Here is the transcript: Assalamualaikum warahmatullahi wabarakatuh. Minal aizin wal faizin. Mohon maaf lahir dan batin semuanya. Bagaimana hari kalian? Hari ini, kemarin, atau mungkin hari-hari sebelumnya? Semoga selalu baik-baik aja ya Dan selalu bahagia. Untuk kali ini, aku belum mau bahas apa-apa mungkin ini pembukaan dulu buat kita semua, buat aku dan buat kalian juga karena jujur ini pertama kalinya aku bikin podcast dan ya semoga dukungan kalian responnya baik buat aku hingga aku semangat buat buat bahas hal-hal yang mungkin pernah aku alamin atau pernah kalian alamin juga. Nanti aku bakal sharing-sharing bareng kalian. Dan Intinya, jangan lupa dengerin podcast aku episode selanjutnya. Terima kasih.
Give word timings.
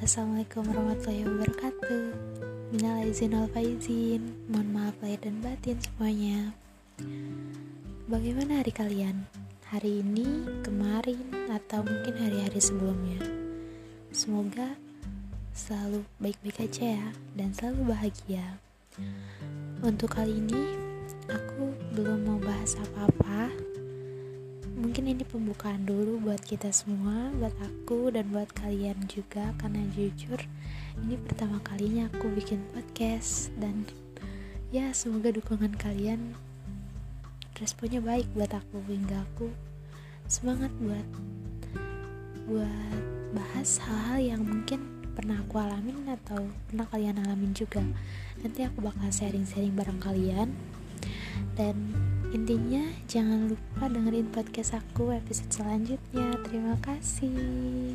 Assalamualaikum 0.00 0.72
warahmatullahi 0.72 1.28
wabarakatuh. 1.28 2.04
Minal 2.72 3.04
aizin 3.04 3.36
wal 3.36 3.44
faizin. 3.52 4.32
Mohon 4.48 4.68
maaf 4.72 4.96
lahir 5.04 5.20
dan 5.20 5.36
batin 5.44 5.76
semuanya. 5.84 6.56
Bagaimana 8.08 8.64
hari 8.64 8.72
kalian? 8.72 9.28
Hari 9.68 10.00
ini, 10.00 10.48
kemarin, 10.64 11.28
atau 11.52 11.84
mungkin 11.84 12.16
hari-hari 12.16 12.56
sebelumnya? 12.56 13.20
Semoga 14.16 14.80
selalu 15.52 16.08
baik-baik 16.24 16.64
aja 16.64 17.04
ya 17.04 17.06
Dan 17.36 17.52
selalu 17.52 17.92
bahagia. 17.92 18.56
Untuk 19.84 20.16
kali 20.16 20.40
ini, 20.40 20.72
aku 21.28 21.68
belum 21.92 22.32
mau 22.32 22.40
bahas 22.40 22.80
apa-apa 22.80 23.52
mungkin 24.84 25.16
ini 25.16 25.24
pembukaan 25.24 25.88
dulu 25.88 26.28
buat 26.28 26.44
kita 26.44 26.68
semua, 26.68 27.32
buat 27.40 27.56
aku 27.56 28.12
dan 28.12 28.28
buat 28.28 28.52
kalian 28.52 29.08
juga 29.08 29.56
karena 29.56 29.80
jujur 29.96 30.36
ini 31.00 31.16
pertama 31.24 31.56
kalinya 31.64 32.04
aku 32.12 32.28
bikin 32.28 32.60
podcast 32.76 33.48
dan 33.56 33.88
ya 34.68 34.92
semoga 34.92 35.32
dukungan 35.32 35.72
kalian 35.80 36.36
responnya 37.56 38.04
baik 38.04 38.28
buat 38.36 38.52
aku 38.52 38.84
hingga 38.84 39.24
aku 39.24 39.48
semangat 40.28 40.68
buat 40.76 41.08
buat 42.44 43.00
bahas 43.32 43.80
hal-hal 43.80 44.36
yang 44.36 44.44
mungkin 44.44 44.84
pernah 45.16 45.40
aku 45.40 45.64
alamin 45.64 46.12
atau 46.12 46.44
pernah 46.68 46.84
kalian 46.92 47.24
alamin 47.24 47.56
juga. 47.56 47.80
Nanti 48.44 48.68
aku 48.68 48.84
bakal 48.84 49.08
sharing-sharing 49.08 49.72
bareng 49.72 50.02
kalian. 50.02 50.52
Dan 51.56 51.94
Intinya, 52.34 52.82
jangan 53.06 53.46
lupa 53.46 53.86
dengerin 53.86 54.26
podcast 54.34 54.74
aku 54.74 55.14
episode 55.14 55.54
selanjutnya. 55.54 56.34
Terima 56.42 56.74
kasih. 56.82 57.94